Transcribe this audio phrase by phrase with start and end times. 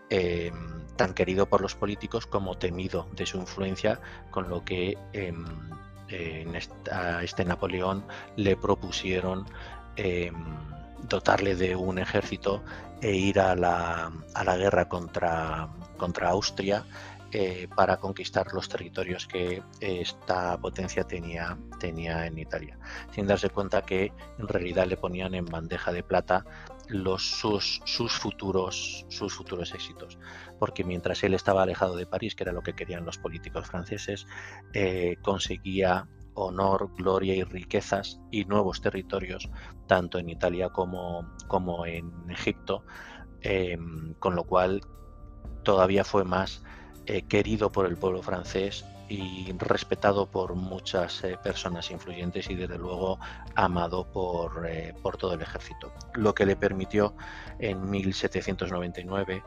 [0.10, 0.52] Eh,
[0.96, 4.00] tan querido por los políticos como temido de su influencia,
[4.32, 4.98] con lo que
[6.92, 8.06] a este Napoleón
[8.38, 9.46] le propusieron
[11.04, 12.64] dotarle de un ejército
[13.02, 16.86] e ir a la, a la guerra contra, contra Austria
[17.34, 22.80] eh, para conquistar los territorios que esta potencia tenía, tenía en Italia,
[23.12, 26.46] sin darse cuenta que en realidad le ponían en bandeja de plata
[26.88, 30.18] los, sus, sus, futuros, sus futuros éxitos.
[30.58, 34.26] Porque mientras él estaba alejado de París, que era lo que querían los políticos franceses,
[34.74, 39.50] eh, conseguía honor, gloria y riquezas y nuevos territorios,
[39.88, 42.84] tanto en Italia como, como en Egipto,
[43.42, 44.82] em, con lo cual
[45.64, 46.64] todavía fue más
[47.06, 52.78] eh, querido por el pueblo francés y respetado por muchas eh, personas influyentes y desde
[52.78, 53.20] luego
[53.56, 57.16] amado por, eh, por, todo el ejército, lo que le permitió
[57.60, 59.44] en 1799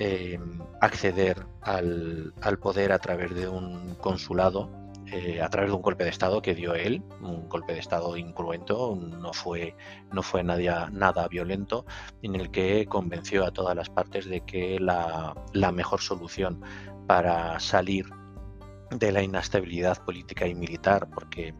[0.00, 4.68] em, acceder al, al, poder a través de un consulado
[5.10, 8.16] eh, a través de un golpe de Estado que dio él, un golpe de Estado
[8.16, 9.74] incruento, no fue,
[10.12, 11.86] no fue nada, nada violento,
[12.22, 15.34] en el que convenció a todas las partes de que la,
[15.72, 16.60] mejor solución
[17.06, 18.06] para salir
[18.90, 21.54] de la inestabilidad política y militar, porque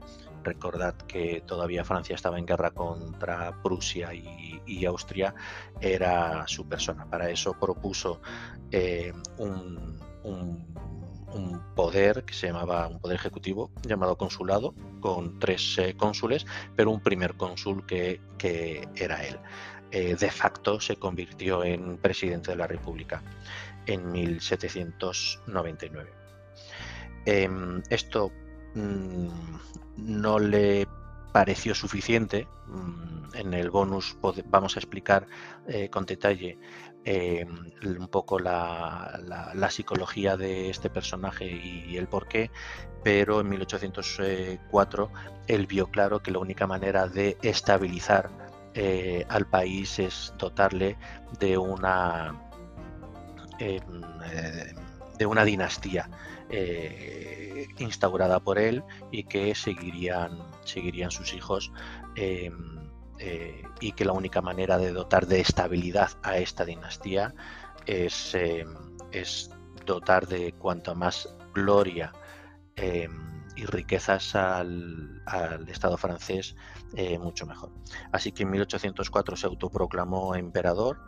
[0.44, 5.34] recordad que todavía Francia estaba en guerra contra Prusia y, Austria,
[5.80, 7.06] era su persona.
[7.09, 8.20] Para eso propuso
[8.70, 9.98] eh, un
[11.75, 16.47] poder que se llamaba un poder ejecutivo llamado consulado con tres eh, cónsules,
[16.77, 18.21] pero un primer cónsul que,
[18.97, 19.39] era él.
[19.91, 23.22] Eh, de facto se convirtió en presidente de la República
[23.87, 26.11] en 1799.
[27.25, 28.31] Em, esto
[28.75, 29.28] mm,
[29.97, 30.87] no le
[31.33, 32.47] pareció suficiente.
[32.66, 34.16] Mm, en el bonus
[34.47, 35.27] vamos a explicar
[35.66, 36.59] eh, con detalle
[37.11, 37.47] eh,
[37.87, 39.19] un poco la,
[39.71, 42.51] psicología de este personaje y, el por qué,
[43.03, 45.11] pero en 1804
[45.47, 48.29] él vio claro que la única manera de estabilizar
[48.75, 50.99] eh, al país es dotarle
[51.41, 52.35] de una
[53.59, 53.81] eh,
[55.19, 56.11] de una dinastía
[57.79, 61.73] instaurada por él y que seguirían seguirían sus hijos
[63.19, 67.34] eh, y que la única manera de dotar de estabilidad a esta dinastía
[67.87, 68.65] es, eh,
[69.13, 69.51] es
[69.84, 72.13] dotar de cuanto más gloria
[72.77, 73.09] eh,
[73.57, 76.54] y riquezas al, al Estado francés,
[77.21, 77.71] mucho mejor.
[78.13, 81.01] Así que en 1804 se autoproclamó emperador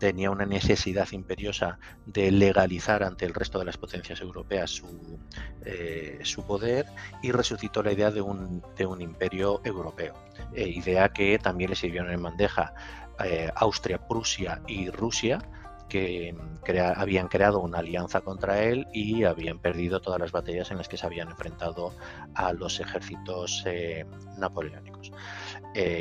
[0.00, 5.20] tenía una necesidad imperiosa de legalizar ante el resto de las potencias europeas su,
[5.64, 6.86] eh, su poder
[7.22, 10.14] y resucitó la idea de un, de un imperio europeo,
[10.54, 12.72] eh, idea que también le sirvieron en bandeja
[13.22, 15.38] eh, Austria, Prusia y Rusia,
[15.90, 16.34] que
[16.96, 20.96] habían creado una alianza contra él y habían perdido todas las batallas en las que
[20.96, 21.92] se habían enfrentado
[22.36, 23.64] a los ejércitos
[24.38, 25.10] napoleónicos.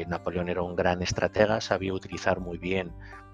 [0.08, 2.94] Napoleón era un gran estratega, sabía utilizar muy bien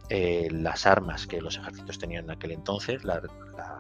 [0.10, 3.22] eh, las armas que los ejércitos tenían en aquel entonces, la,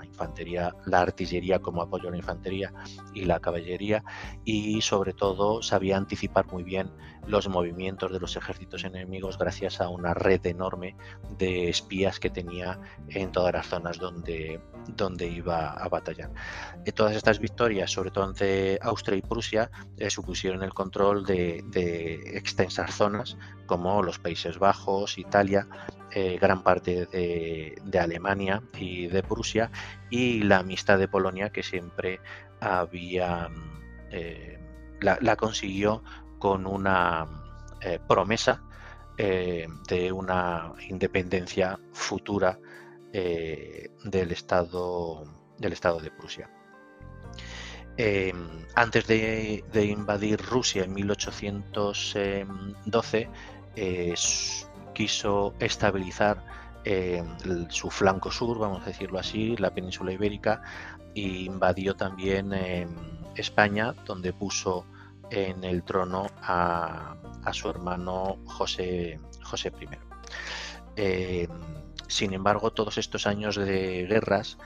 [0.03, 2.73] infantería, la artillería como apoyo a la infantería
[3.13, 4.03] y la caballería,
[4.43, 6.91] y sobre todo sabía anticipar muy bien
[7.27, 10.95] los movimientos de los ejércitos enemigos gracias a una red enorme
[11.37, 12.79] de espías que tenía
[13.09, 14.59] en todas las zonas donde,
[14.95, 16.31] donde iba a batallar.
[16.85, 21.63] Eh, todas estas victorias, sobre todo ante Austria y Prusia, eh, supusieron el control de,
[22.35, 25.67] extensas zonas como los Países Bajos, Italia,
[26.11, 29.71] eh, gran parte de, Alemania y de Prusia
[30.09, 32.19] y la amistad de Polonia que siempre
[32.59, 33.49] había
[35.01, 36.03] la, consiguió
[36.39, 37.27] con una
[38.07, 38.63] promesa
[39.17, 42.59] de una independencia futura
[43.11, 45.25] del estado
[45.57, 46.49] del estado de Prusia.
[47.97, 53.29] Em, antes de, invadir Rusia en 1812,
[53.75, 54.13] eh,
[54.93, 56.43] quiso estabilizar
[56.83, 57.25] em,
[57.69, 60.61] su flanco sur, vamos a decirlo así, la península ibérica,
[61.15, 62.89] e invadió también em,
[63.35, 64.85] España, donde puso
[65.31, 67.15] en el trono a,
[67.53, 69.71] su hermano José, José
[70.97, 71.47] I.
[72.07, 74.57] sin embargo, todos estos años de guerras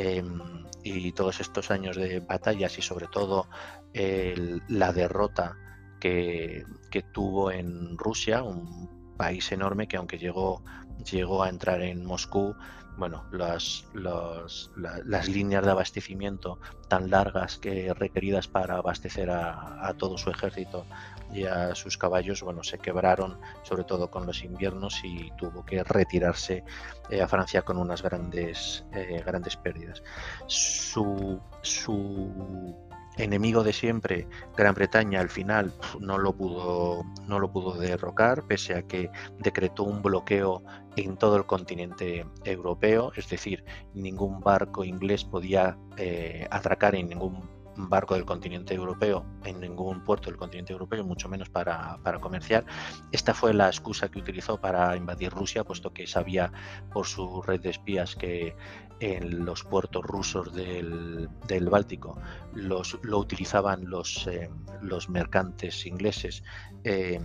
[0.00, 3.48] Em, y todos estos años de batallas y sobre todo
[3.92, 5.56] la derrota
[5.98, 6.64] que,
[7.12, 10.62] tuvo en Rusia, un país enorme que aunque llegó,
[11.10, 12.54] llegó a entrar en Moscú,
[12.96, 20.30] bueno, las, las líneas de abastecimiento tan largas que requeridas para abastecer a todo su
[20.30, 20.84] ejército
[21.32, 25.82] y a sus caballos bueno, se quebraron, sobre todo con los inviernos, y tuvo que
[25.84, 26.64] retirarse
[27.10, 30.02] eh, a Francia con unas grandes, eh, grandes pérdidas.
[30.46, 32.87] Su, su
[33.18, 34.26] enemigo de siempre,
[34.56, 39.84] Gran Bretaña, al final no lo pudo, no lo pudo derrocar, pese a que decretó
[39.84, 40.62] un bloqueo
[40.96, 47.57] en todo el continente europeo, es decir, ningún barco inglés podía eh, atracar en ningún
[47.78, 52.64] barco del continente europeo, en ningún puerto del continente europeo, mucho menos para, comerciar.
[53.12, 56.52] Esta fue la excusa que utilizó para invadir Rusia, puesto que sabía
[56.92, 58.56] por su red de espías que
[59.00, 61.28] en los puertos rusos del,
[61.70, 62.18] Báltico
[62.54, 64.50] los, lo utilizaban los, eh,
[64.82, 66.42] los mercantes ingleses
[66.82, 67.20] eh,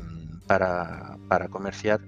[0.46, 2.02] para, para comerciar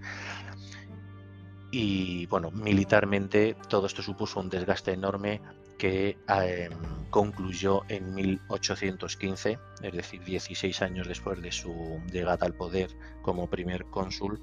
[1.72, 5.42] y bueno, militarmente todo esto supuso un desgaste enorme
[5.77, 6.72] que em,
[7.10, 12.89] concluyó en 1815, es decir, 16 años después de su llegada al poder
[13.22, 14.42] como primer cónsul,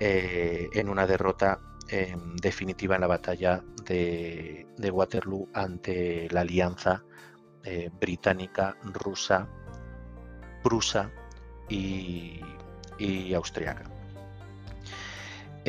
[0.00, 7.04] eh, en una derrota em, definitiva en la batalla de, Waterloo ante la alianza
[7.64, 9.48] eh, británica, rusa,
[10.62, 11.10] prusa
[11.68, 12.40] y,
[12.98, 13.97] y austriaca.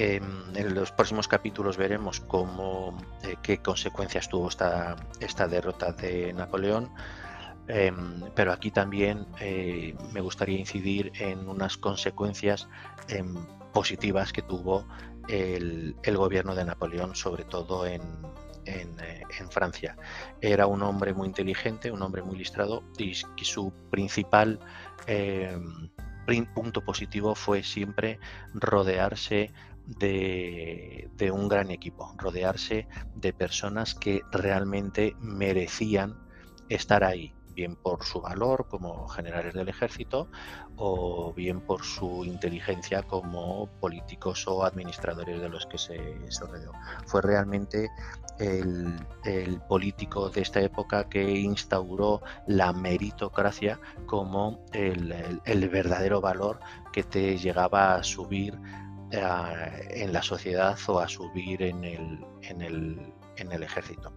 [0.02, 6.32] Em, en los próximos capítulos veremos cómo, eh, qué consecuencias tuvo esta, esta derrota de
[6.32, 6.90] Napoleón,
[7.68, 12.70] em, pero aquí también eh, me gustaría incidir en unas consecuencias
[13.10, 13.36] em,
[13.74, 14.88] positivas que tuvo
[15.28, 18.02] el, gobierno de Napoleón, sobre todo en,
[18.64, 19.98] en, eh, Francia.
[20.40, 24.62] Era un hombre muy inteligente, un hombre muy listrado y, su principal
[26.54, 28.20] punto positivo fue siempre
[28.54, 29.52] rodearse
[29.98, 36.18] de, un gran equipo, rodearse de personas que realmente merecían
[36.70, 40.30] estar ahí, bien por su valor como generales del ejército
[40.76, 45.98] o bien por su inteligencia como políticos o administradores de los que se,
[46.40, 46.72] rodeó.
[47.06, 47.90] Fue realmente
[48.38, 49.00] el,
[49.68, 56.60] político de esta época que instauró la meritocracia como el, el verdadero valor
[56.94, 58.58] que te llegaba a subir
[59.12, 64.14] en la sociedad o a subir en el, en el, en el ejército.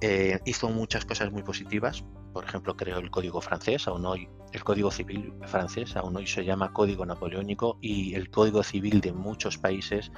[0.00, 4.64] Eh, hizo muchas cosas muy positivas, por ejemplo, creó el código francés, aún hoy el
[4.64, 9.58] código civil francés, aún hoy se llama código napoleónico y el código civil de muchos
[9.58, 10.10] países,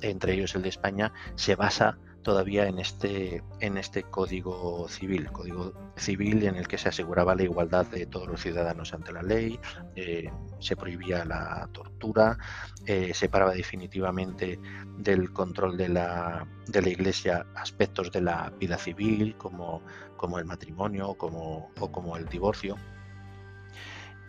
[0.00, 5.72] entre ellos el de España, se basa todavía en este, en este código civil, código
[5.96, 9.58] civil en el que se aseguraba la igualdad de todos los ciudadanos ante la ley,
[9.96, 12.38] eh, se prohibía la tortura,
[12.86, 14.58] eh, separaba definitivamente
[14.98, 19.82] del control de la, Iglesia aspectos de la vida civil como,
[20.38, 21.16] el matrimonio o
[21.92, 22.76] como el divorcio.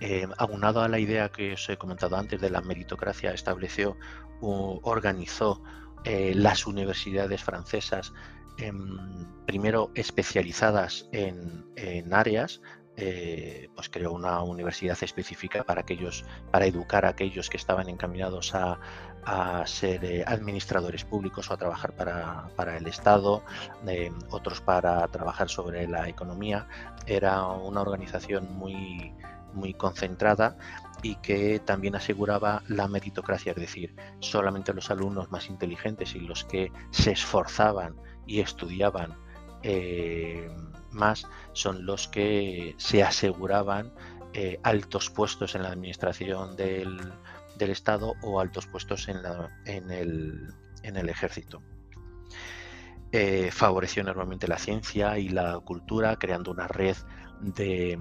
[0.01, 3.97] Eh, aunado a la idea que os he comentado antes de la meritocracia, estableció,
[4.39, 5.61] organizó
[6.03, 8.13] eh, las universidades francesas,
[8.57, 8.97] em,
[9.45, 11.65] primero especializadas en,
[12.13, 12.61] áreas,
[12.97, 18.53] eh, pues creó una universidad específica para aquellos, para educar a aquellos que estaban encaminados
[18.53, 18.79] a,
[19.25, 23.43] a ser eh, administradores públicos o a trabajar para, el Estado,
[24.29, 26.67] otros para trabajar sobre la economía.
[27.05, 29.13] Era una organización muy,
[29.59, 30.57] muy concentrada
[31.01, 36.43] y que también aseguraba la meritocracia, es decir, solamente los alumnos más inteligentes y los
[36.43, 39.17] que se esforzaban y estudiaban
[39.63, 40.49] eh,
[40.91, 43.93] más son los que se aseguraban
[44.33, 47.13] eh, altos puestos en la administración del,
[47.59, 49.17] Estado o altos puestos en,
[49.91, 51.61] el, ejército.
[53.11, 56.95] Eh, favoreció enormemente la ciencia y la cultura, creando una red
[57.41, 57.99] de,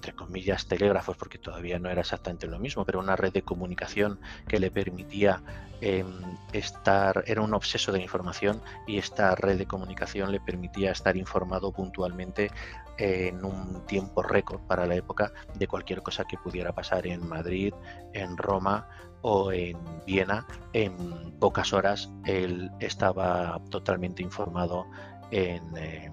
[0.00, 4.18] entre comillas, telégrafos, porque todavía no era exactamente lo mismo, pero una red de comunicación
[4.48, 5.42] que le permitía
[5.82, 6.06] em,
[6.54, 11.70] estar, era un obseso de información y esta red de comunicación le permitía estar informado
[11.70, 12.50] puntualmente
[12.96, 17.74] en un tiempo récord para la época de cualquier cosa que pudiera pasar en Madrid,
[18.14, 18.88] en Roma
[19.20, 19.76] o en
[20.06, 20.46] Viena.
[20.72, 24.86] En pocas horas él estaba totalmente informado
[25.30, 26.12] en, em,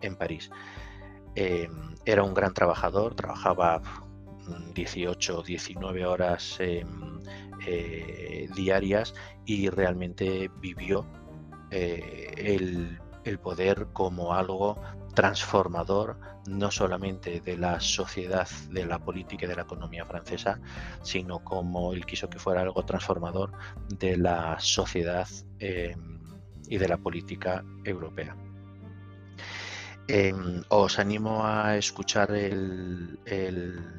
[0.00, 0.50] en París.
[1.34, 3.82] Em, era un gran trabajador, trabajaba
[4.74, 6.86] 18 o 19 horas em,
[7.66, 11.06] eh, diarias y realmente vivió
[11.70, 12.98] eh, el,
[13.42, 14.80] poder como algo
[15.14, 20.58] transformador no solamente de la sociedad, de la política y de la economía francesa,
[21.02, 23.52] sino como él quiso que fuera algo transformador
[23.90, 26.20] de la sociedad em,
[26.68, 28.34] y de la política europea.
[30.10, 33.18] Em, os animo a escuchar el,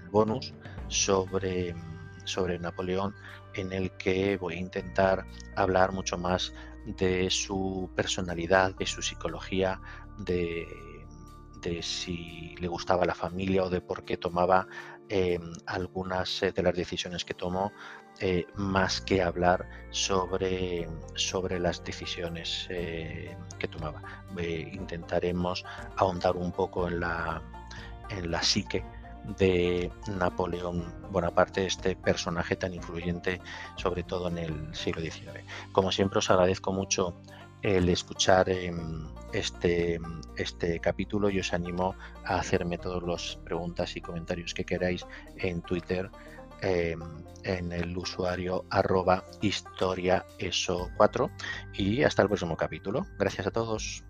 [0.09, 0.55] bonus
[0.87, 1.75] sobre,
[2.23, 3.13] sobre Napoleón
[3.53, 6.51] en el que voy a intentar hablar mucho más
[6.97, 9.79] de su personalidad, de su psicología,
[10.17, 10.65] de,
[11.61, 14.67] de si le gustaba la familia o de por qué tomaba
[15.09, 17.71] em, algunas eh, de las decisiones que tomó,
[18.21, 24.01] eh, más que hablar sobre, sobre las decisiones eh, que tomaba.
[24.37, 25.63] intentaremos
[25.95, 27.41] ahondar un poco en la,
[28.09, 28.83] en la psique
[29.37, 33.41] de Napoleón Bonaparte, este personaje tan influyente,
[33.75, 35.43] sobre todo en el siglo XIX.
[35.71, 37.21] Como siempre, os agradezco mucho
[37.61, 39.99] el escuchar em, este,
[40.37, 45.05] este capítulo y os animo a hacerme todas las preguntas y comentarios que queráis
[45.37, 46.09] en Twitter
[46.61, 46.99] em,
[47.43, 51.29] en el usuario arroba historia eso 4
[51.73, 53.05] y hasta el próximo capítulo.
[53.17, 54.03] Gracias a todos.